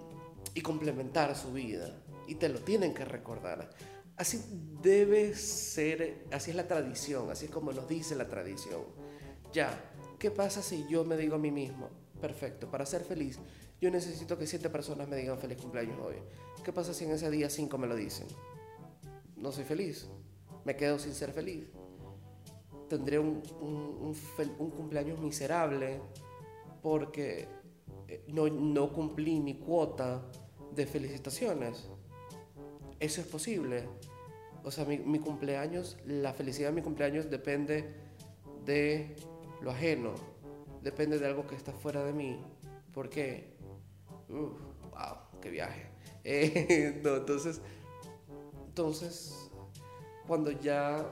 [0.64, 2.02] complementar su vida.
[2.26, 3.70] Y te lo tienen que recordar.
[4.16, 4.40] Así
[4.82, 8.84] debe ser, así es la tradición, así es como nos dice la tradición.
[9.52, 13.40] Ya, ¿qué pasa si yo me digo a mí mismo, perfecto, para ser feliz,
[13.82, 16.16] yo necesito que siete personas me digan feliz cumpleaños hoy?
[16.64, 18.28] ¿Qué pasa si en ese día cinco me lo dicen?
[19.36, 20.08] No soy feliz,
[20.66, 21.68] me quedo sin ser feliz
[22.90, 26.02] tendré un, un, cumpleaños miserable
[26.82, 27.48] porque
[28.08, 30.22] eh, no, no, cumplí mi cuota
[30.76, 31.88] de felicitaciones.
[33.00, 33.88] Eso es posible.
[34.64, 37.86] O sea, mi, mi, cumpleaños, la felicidad de mi cumpleaños depende
[38.66, 39.16] de
[39.62, 40.16] lo ajeno,
[40.82, 42.44] depende de algo que está fuera de mí.
[42.94, 43.58] ¿Por qué?
[44.30, 45.88] wow, qué viaje.
[46.26, 47.62] Eh, no, entonces,
[48.68, 49.50] entonces,
[50.28, 51.10] cuando ya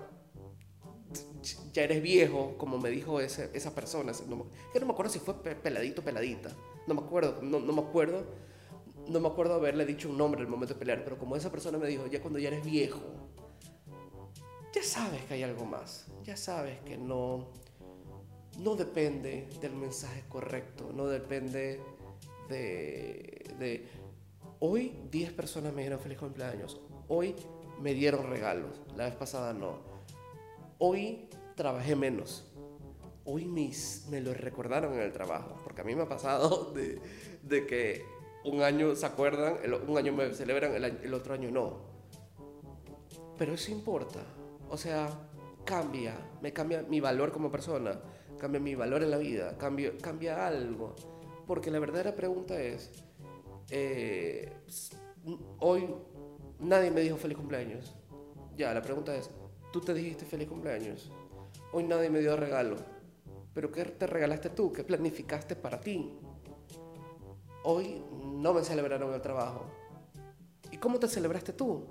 [1.74, 4.12] ya eres viejo, como me dijo ese, esa persona.
[4.28, 4.48] No,
[4.80, 6.52] no me acuerdo si fue peladito o peladita.
[6.88, 8.26] No me acuerdo, no, no, me acuerdo.
[9.08, 11.78] No me acuerdo haberle dicho un nombre el momento de pelear, pero como esa persona
[11.78, 13.00] me dijo, ya cuando ya eres viejo,
[14.74, 16.08] ya sabes que hay algo más.
[16.24, 17.48] Ya sabes que no,
[18.58, 21.80] no depende del mensaje correcto, no depende
[22.50, 23.88] de, de
[24.60, 27.36] hoy 10 personas me dieron feliz cumpleaños, hoy
[27.82, 29.98] me dieron regalos, la vez pasada no
[30.80, 32.46] Hoy trabajé menos.
[33.26, 37.02] Hoy mis, me lo recordaron en el trabajo, porque a mí me ha pasado de,
[37.42, 38.06] de que
[38.46, 41.80] un año se acuerdan, un año me celebran, el, otro año no.
[43.38, 44.20] Pero eso importa.
[44.70, 45.10] O sea,
[45.66, 48.00] cambia, me cambia mi valor como persona,
[48.38, 50.96] cambia mi valor en la vida, cambia, cambia algo.
[51.46, 52.92] Porque la verdadera pregunta es,
[53.70, 54.52] eh,
[55.60, 55.88] hoy
[56.60, 57.96] nadie me dijo feliz cumpleaños.
[58.56, 59.30] Ya, la pregunta es,
[59.72, 61.12] Tú te dijiste feliz cumpleaños.
[61.74, 62.78] Hoy nadie me dio regalo.
[63.54, 64.72] Pero ¿qué te regalaste tú?
[64.72, 66.18] ¿Qué planificaste para ti?
[67.64, 69.66] Hoy no me celebraron el trabajo.
[70.72, 71.84] ¿Y cómo te celebraste tú?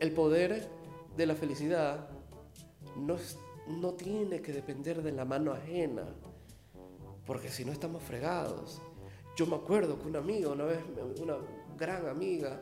[0.00, 0.68] El poder
[1.16, 2.08] de la felicidad
[2.96, 3.16] no,
[3.66, 6.04] no tiene que depender de la mano ajena,
[7.26, 8.80] porque si no estamos fregados.
[9.36, 10.80] Yo me acuerdo que una amiga, una vez,
[11.20, 11.36] una
[11.76, 12.60] gran amiga,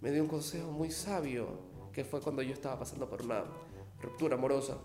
[0.00, 1.46] me dio un consejo muy sabio,
[1.92, 3.44] que fue cuando yo estaba pasando por una
[4.00, 4.78] ruptura amorosa,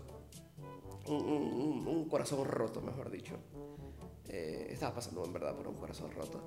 [1.06, 3.34] un, corazón roto, mejor dicho.
[4.28, 6.42] Eh, estaba pasando en verdad por un corazón roto.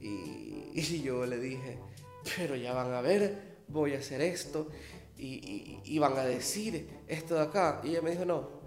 [0.00, 1.78] Y, y, yo le dije,
[2.36, 4.68] pero ya van a ver, voy a hacer esto,
[5.16, 7.80] y, y, van a decir esto de acá.
[7.82, 8.57] Y ella me dijo, no,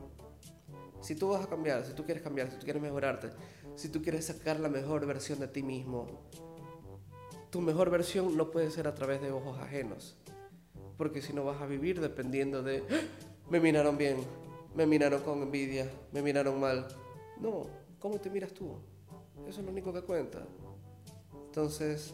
[1.02, 3.30] si tú vas a cambiar, si tú quieres cambiar, si tú quieres mejorarte,
[3.76, 6.08] si tú quieres sacar la mejor versión de ti mismo,
[7.50, 10.18] tu mejor versión no puede ser a través de ojos ajenos.
[10.98, 13.02] Porque si no vas a vivir dependiendo de, ¡Ah!
[13.50, 14.18] me miraron bien,
[14.76, 16.88] me miraron con envidia, me miraron mal.
[17.40, 17.68] No,
[18.00, 18.78] ¿cómo te miras tú?
[19.48, 20.46] Eso es lo único que cuenta.
[21.48, 22.14] Entonces,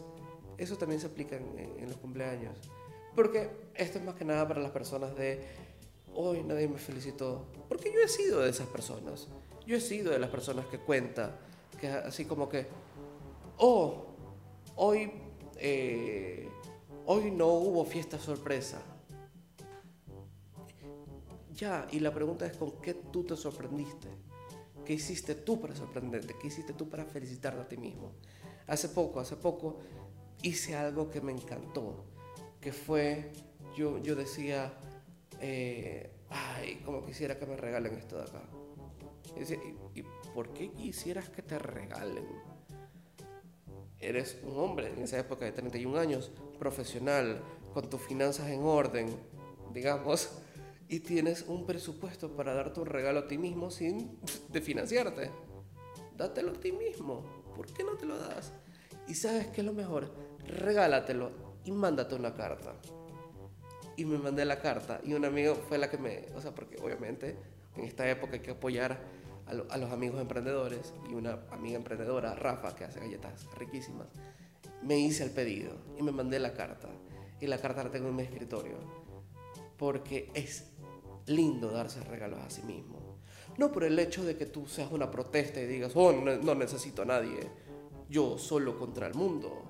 [0.56, 2.58] eso también se aplica en, los cumpleaños.
[3.14, 5.44] Porque esto es más que nada para las personas de,
[6.20, 7.46] hoy nadie me felicitó.
[7.68, 9.28] Porque yo he sido de esas personas.
[9.66, 11.38] Yo he sido de las personas que cuenta,
[11.80, 12.66] que así como que,
[13.58, 14.06] oh,
[14.74, 15.12] hoy,
[15.58, 16.48] eh,
[17.06, 18.82] hoy no hubo fiesta sorpresa.
[21.54, 24.08] Ya, y la pregunta es con qué tú te sorprendiste.
[24.84, 26.34] ¿Qué hiciste tú para sorprenderte?
[26.40, 28.12] ¿Qué hiciste tú para felicitarte a ti mismo?
[28.66, 29.78] Hace poco, hace poco
[30.42, 32.04] hice algo que me encantó,
[32.60, 33.32] que fue,
[33.76, 34.72] yo, yo decía,
[35.40, 38.42] eh, ay, como quisiera que me regalen esto de acá.
[39.94, 40.02] Y,
[40.34, 42.24] por qué quisieras que te regalen?
[43.98, 49.08] Eres un hombre en esa época de 31 años, profesional, con tus finanzas en orden,
[49.72, 50.30] digamos,
[50.88, 55.30] y tienes un presupuesto para darte un regalo a ti mismo sin de financiarte.
[56.16, 57.24] Dátelo a ti mismo.
[57.54, 58.52] ¿Por qué no te lo das?
[59.06, 60.14] Y sabes qué es lo mejor,
[60.46, 61.32] regálatelo
[61.64, 62.74] y mándate una carta.
[63.98, 66.76] Y me mandé la carta y un amigo fue la que me, o sea, porque
[66.80, 67.36] obviamente
[67.76, 68.96] en esta época hay que apoyar
[69.44, 74.06] a, los amigos emprendedores y una amiga emprendedora, Rafa, que hace galletas riquísimas,
[74.82, 76.88] me hice el pedido y me mandé la carta.
[77.40, 78.76] Y la carta la tengo en mi escritorio.
[79.76, 80.66] Porque es
[81.26, 83.18] lindo darse regalos a sí mismo.
[83.56, 87.02] No por el hecho de que tú seas una protesta y digas, oh, no, necesito
[87.02, 87.40] a nadie,
[88.08, 89.64] yo solo contra el mundo.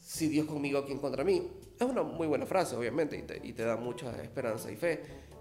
[0.00, 1.46] Si Dios conmigo, ¿quién contra mí?
[1.78, 5.00] Es una muy buena frase, obviamente, y te, y te da mucha esperanza y fe,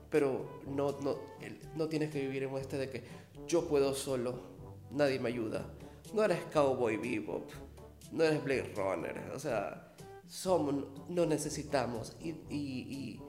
[0.09, 1.17] pero no, no,
[1.75, 3.03] no tienes que vivir en este de que
[3.47, 4.39] yo puedo solo,
[4.91, 5.65] nadie me ayuda.
[6.13, 7.49] No eres Cowboy Bebop,
[8.11, 9.93] no eres Blade Runner, o sea,
[10.27, 13.19] somos, no necesitamos y, y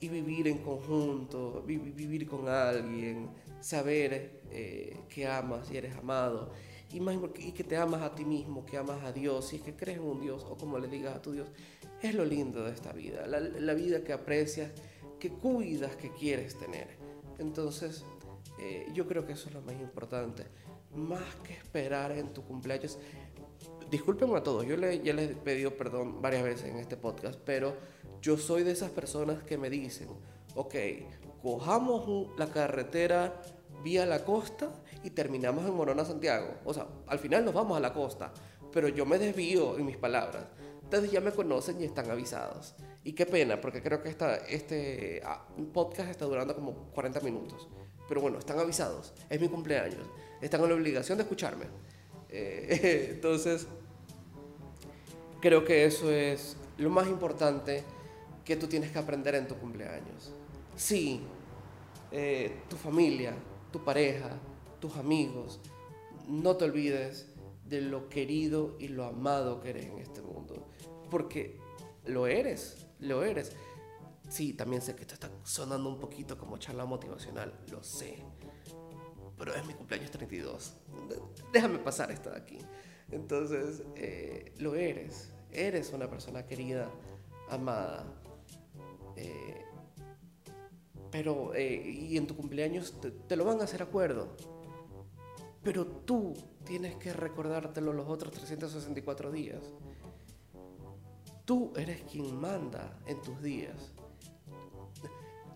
[0.00, 3.30] y vivir en conjunto, vivir con alguien,
[3.60, 6.52] saber eh, que amas y eres amado,
[6.92, 9.62] y, más, y que te amas a ti mismo, que amas a Dios, y es
[9.62, 11.48] que crees en un Dios, o como le digas a tu Dios,
[12.02, 14.70] es lo lindo de esta vida, la, la vida que aprecias,
[15.18, 16.96] que cuidas, que quieres tener.
[17.38, 18.04] Entonces,
[18.60, 20.44] eh, yo creo que eso es lo más importante,
[20.94, 22.98] más que esperar en tu cumpleaños.
[23.90, 27.38] Discúlpenme a todos, yo le, ya les he pedido perdón varias veces en este podcast,
[27.44, 27.76] pero
[28.20, 30.08] yo soy de esas personas que me dicen,
[30.54, 30.74] ok,
[31.42, 33.40] cojamos la carretera
[33.82, 36.54] vía la costa y terminamos en Morona, Santiago.
[36.64, 38.32] O sea, al final nos vamos a la costa,
[38.72, 40.44] pero yo me desvío en mis palabras.
[40.82, 42.74] Entonces ya me conocen y están avisados.
[43.04, 47.68] Y qué pena, porque creo que esta, este ah, podcast está durando como 40 minutos.
[48.08, 49.12] Pero bueno, están avisados.
[49.28, 50.06] Es mi cumpleaños.
[50.40, 51.66] Están en la obligación de escucharme.
[52.30, 53.66] Eh, entonces,
[55.40, 57.84] creo que eso es lo más importante
[58.44, 60.32] que tú tienes que aprender en tu cumpleaños.
[60.74, 61.20] Sí,
[62.10, 63.34] eh, tu familia,
[63.70, 64.30] tu pareja,
[64.80, 65.60] tus amigos,
[66.26, 67.26] no te olvides
[67.64, 70.68] de lo querido y lo amado que eres en este mundo.
[71.10, 71.58] Porque
[72.04, 73.52] lo eres, lo eres.
[74.28, 78.22] Sí, también sé que esto está sonando un poquito como charla motivacional, lo sé.
[79.38, 80.74] Pero es mi cumpleaños 32.
[81.52, 82.58] Déjame pasar esto de aquí.
[83.10, 85.32] Entonces, eh, lo eres.
[85.50, 86.90] Eres una persona querida,
[87.48, 88.04] amada,
[89.16, 89.64] eh,
[91.10, 92.94] pero, eh, y en tu cumpleaños
[93.26, 94.36] te, lo van a hacer acuerdo.
[95.62, 99.62] Pero tú tienes que recordártelo los otros 364 días.
[101.44, 103.92] Tú eres quien manda en tus días.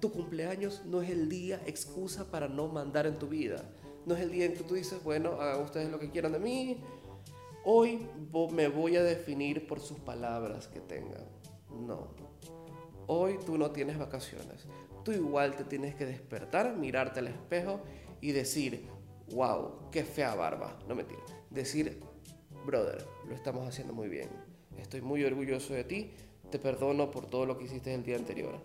[0.01, 3.63] Tu cumpleaños no es el día excusa para no mandar en tu vida.
[4.05, 6.41] No es el día en que tú dices, bueno, hagan ustedes lo que quieran de
[6.41, 6.83] mí.
[7.65, 8.09] Hoy
[8.51, 11.25] me voy a definir por sus palabras que tengan.
[11.71, 12.09] No,
[13.07, 14.67] Hoy tú no tienes vacaciones.
[15.05, 17.81] Tú igual te tienes que despertar, mirarte al espejo
[18.21, 18.89] y decir,
[19.33, 20.79] wow, qué fea barba.
[20.89, 21.21] No mentira.
[21.51, 22.01] Decir,
[22.65, 24.29] brother, lo estamos haciendo muy bien.
[24.79, 26.13] estoy muy orgulloso de ti,
[26.51, 28.61] te perdono por todo lo que hiciste el día anterior.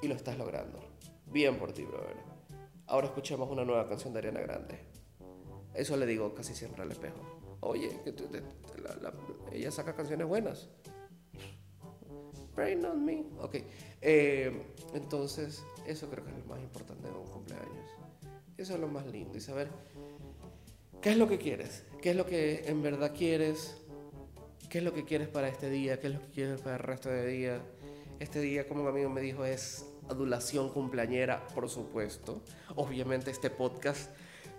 [0.00, 0.80] Y lo estás logrando.
[1.26, 2.16] Bien por ti, brother.
[2.86, 4.78] Ahora escuchemos una nueva canción de Ariana Grande.
[5.74, 7.16] Eso le digo casi siempre al espejo.
[7.60, 8.12] Oye, que
[9.52, 10.68] ella saca canciones buenas.
[12.54, 13.24] Brain on me.
[13.40, 13.56] Ok.
[14.00, 14.62] Eh,
[14.94, 17.90] entonces, eso creo que es lo más importante de un cumpleaños.
[18.58, 19.38] Eso es lo más lindo.
[19.38, 19.68] Y saber
[21.02, 21.84] qué es lo que quieres.
[22.00, 23.76] ¿Qué es lo que en verdad quieres?
[24.70, 26.00] ¿Qué es lo que quieres para este día?
[26.00, 27.60] ¿Qué es lo que quieres para el resto de día?
[28.20, 32.42] Este día, como un amigo me dijo, es adulación cumpleañera, por supuesto.
[32.76, 34.10] Obviamente este podcast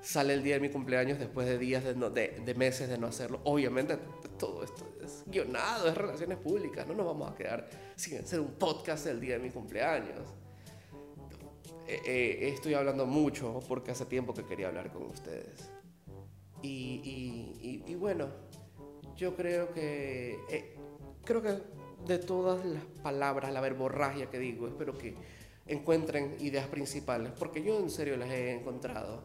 [0.02, 3.40] sale el día de mi cumpleaños después de días, de, de, meses de no hacerlo.
[3.46, 3.98] Obviamente
[4.38, 6.86] todo esto es guionado, es relaciones públicas.
[6.88, 10.28] No nos vamos a quedar sin hacer un podcast el día de mi cumpleaños.
[11.88, 15.74] Eh, eh, estoy hablando mucho porque hace tiempo que quería hablar con ustedes.
[16.64, 18.30] Y, bueno,
[19.16, 20.76] yo creo que, eh,
[21.24, 21.60] creo que
[22.08, 25.16] de todas las palabras, la verborragia que digo, espero que
[25.68, 29.24] encuentren ideas principales, porque yo en serio las he encontrado.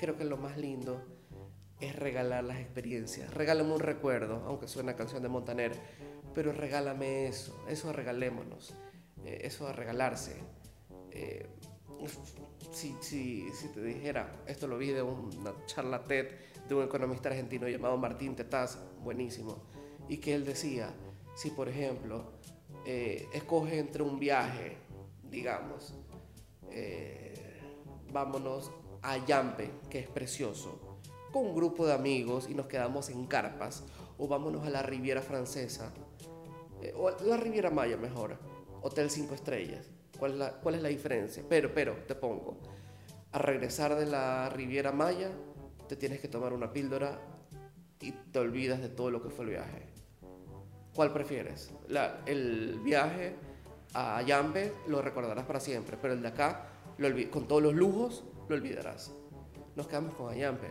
[0.00, 1.02] creo que lo más lindo
[1.80, 3.32] es regalar las experiencias.
[3.34, 5.72] Regálame un recuerdo, aunque suene a canción de Montaner,
[6.34, 8.74] pero regálame eso, eso regalémonos,
[9.24, 10.36] eso a regalarse.
[11.10, 11.46] Eh,
[12.74, 16.28] si, si, te dijera, esto lo vi de una charla TED
[16.68, 19.62] de un economista argentino llamado Martín Tetaz, buenísimo,
[20.08, 20.92] y que él decía,
[21.36, 22.32] si por ejemplo
[22.84, 24.76] eh, escoge entre un viaje,
[25.22, 25.94] digamos,
[26.70, 27.60] eh,
[28.12, 30.98] vámonos a Yampe, que es precioso,
[31.32, 33.84] con un grupo de amigos y nos quedamos en carpas,
[34.18, 35.92] o vámonos a la Riviera Francesa,
[36.96, 38.38] o a la Riviera Maya mejor,
[38.82, 41.42] Hotel 5 Estrellas ¿Cuál es, la, ¿Cuál es la diferencia?
[41.48, 42.58] Pero, pero, te pongo,
[43.32, 45.30] a regresar de la Riviera Maya,
[45.88, 47.18] te tienes que tomar una píldora
[48.00, 49.86] y te olvidas de todo lo que fue el viaje.
[50.94, 51.72] ¿Cuál prefieres?
[51.88, 53.34] La, el viaje
[53.94, 58.24] a Yampe lo recordarás para siempre, pero el de acá, lo con todos los lujos,
[58.48, 59.12] lo olvidarás.
[59.74, 60.68] Nos quedamos con Ayampe.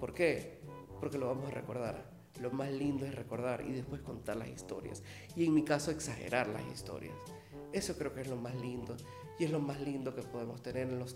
[0.00, 0.60] ¿Por qué?
[1.00, 2.10] Porque lo vamos a recordar.
[2.40, 5.02] Lo más lindo es recordar y después contar las historias.
[5.34, 7.14] Y en mi caso, exagerar las historias.
[7.76, 8.96] Eso creo que es lo más lindo
[9.38, 11.14] y es lo más lindo que podemos tener en los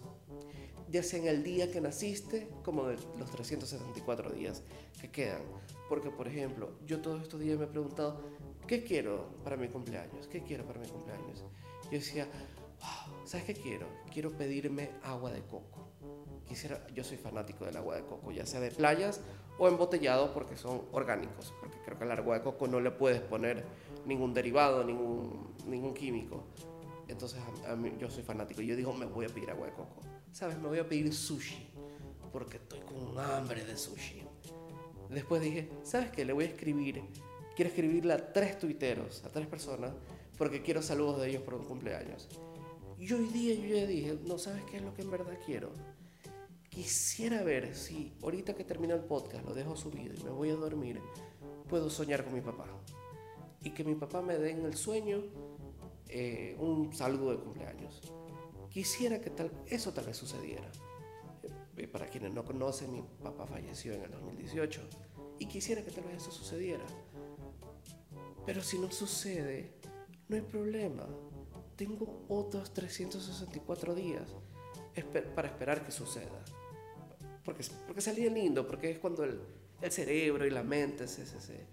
[0.90, 4.62] ya sea en el día que naciste como en los 374 días
[5.00, 5.40] que quedan.
[5.88, 8.20] Porque, por ejemplo, yo todos estos días me he preguntado,
[8.66, 10.26] ¿qué quiero para mi cumpleaños?
[10.26, 11.44] ¿Qué quiero para mi cumpleaños?
[11.84, 12.28] Yo decía,
[13.24, 13.86] ¿sabes qué quiero?
[14.12, 15.88] Quiero pedirme agua de coco.
[16.46, 19.22] Quisiera, yo soy fanático del agua de coco, ya sea de playas
[19.58, 23.20] o embotellado porque son orgánicos, porque creo que al agua de coco no le puedes
[23.20, 23.64] poner
[24.10, 26.44] ningún derivado, ningún, ningún químico.
[27.08, 27.40] Entonces
[27.98, 28.60] yo soy fanático.
[28.60, 30.02] Yo digo, me voy a pedir agua de coco.
[30.32, 30.58] ¿Sabes?
[30.58, 31.70] Me voy a pedir sushi.
[32.32, 34.22] Porque estoy con hambre de sushi.
[35.08, 36.24] Después dije, ¿sabes qué?
[36.24, 37.02] Le voy a escribir.
[37.56, 39.92] Quiero escribirle a tres tuiteros, a tres personas,
[40.38, 42.28] porque quiero saludos de ellos por un cumpleaños.
[42.98, 45.72] Y hoy día yo ya dije, no sabes qué es lo que en verdad quiero.
[46.68, 50.54] Quisiera ver si ahorita que termina el podcast lo dejo subido y me voy a
[50.54, 51.00] dormir,
[51.68, 52.66] puedo soñar con mi papá
[53.62, 55.22] y que mi papá me dé en el sueño
[56.08, 58.00] eh, un saludo de cumpleaños.
[58.70, 60.70] Quisiera que tal, eso tal vez sucediera.
[61.76, 64.80] Eh, para quienes no conocen, mi papá falleció en el 2018
[65.38, 66.84] y quisiera que tal vez eso sucediera.
[68.46, 69.74] Pero si no sucede,
[70.28, 71.06] no hay problema.
[71.76, 74.28] Tengo otros 364 días
[75.34, 76.44] para esperar que suceda.
[77.44, 79.40] Porque, porque sería lindo, porque es cuando el,
[79.80, 81.66] el cerebro y la mente se, se, se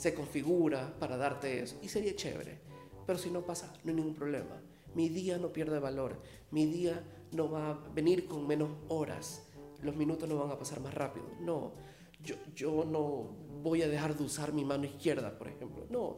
[0.00, 1.78] se configura para darte eso.
[1.82, 2.58] Y sería chévere.
[3.06, 4.58] Pero si no pasa, no hay ningún problema.
[4.94, 6.22] Mi día no pierde valor.
[6.50, 9.46] Mi día no va a venir con menos horas.
[9.82, 11.26] Los minutos no van a pasar más rápido.
[11.40, 11.74] No.
[12.22, 15.84] Yo, yo no voy a dejar de usar mi mano izquierda, por ejemplo.
[15.90, 16.14] No.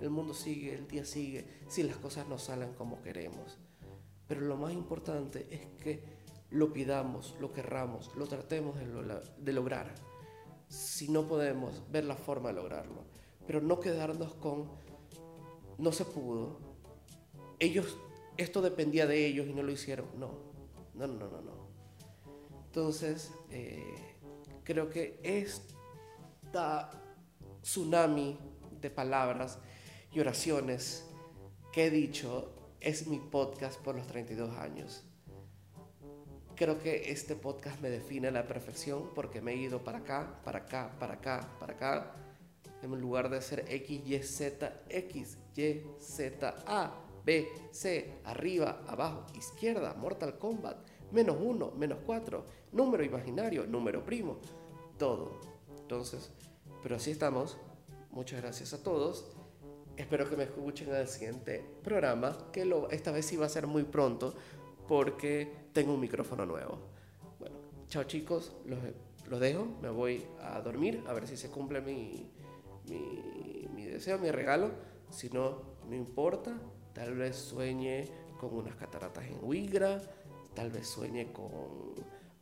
[0.00, 3.56] El mundo sigue, el día sigue, si las cosas no salen como queremos.
[4.26, 6.02] Pero lo más importante es que
[6.50, 8.86] lo pidamos, lo querramos, lo tratemos de,
[9.38, 9.94] de lograr
[10.72, 13.04] si no podemos ver la forma de lograrlo.
[13.46, 14.70] Pero no quedarnos con,
[15.78, 16.58] no se pudo,
[17.58, 17.96] ellos,
[18.36, 20.06] esto dependía de ellos y no lo hicieron.
[20.18, 20.38] No,
[20.94, 21.68] no, no, no, no.
[22.66, 24.16] Entonces, eh,
[24.64, 26.90] creo que esta
[27.62, 28.38] tsunami
[28.80, 29.58] de palabras
[30.12, 31.04] y oraciones
[31.72, 35.04] que he dicho es mi podcast por los 32 años.
[36.56, 40.40] Creo que este podcast me define a la perfección porque me he ido para acá,
[40.44, 42.16] para acá, para acá, para acá.
[42.82, 46.92] En lugar de ser X, Y, Z, X, Y, Z, A,
[47.24, 50.78] B, C, arriba, abajo, izquierda, Mortal Kombat,
[51.12, 54.38] menos uno, menos cuatro, número imaginario, número primo,
[54.98, 55.40] todo.
[55.80, 56.32] Entonces,
[56.82, 57.56] pero así estamos,
[58.10, 59.30] muchas gracias a todos.
[59.96, 63.50] Espero que me escuchen en el siguiente programa, que lo, esta vez sí va a
[63.50, 64.34] ser muy pronto
[64.88, 66.78] porque tengo un micrófono nuevo.
[67.38, 67.56] Bueno,
[67.86, 68.80] chao chicos, los,
[69.28, 72.32] los dejo, me voy a dormir a ver si se cumple mi,
[72.92, 74.70] mi, deseo, mi regalo.
[75.10, 76.58] Si no, importa,
[76.94, 80.00] tal vez sueñe con unas cataratas en Wigra,
[80.54, 81.94] tal vez sueñe con,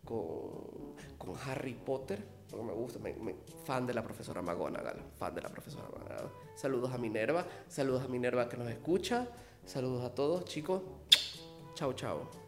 [0.04, 5.48] con, Harry Potter, porque me gusta, me- fan de la profesora McGonagall, fan de la
[5.48, 6.30] profesora McGonagall.
[6.56, 9.28] Saludos a Minerva, saludos a Minerva que nos escucha,
[9.64, 10.82] saludos a todos chicos,
[11.74, 12.39] chao chao.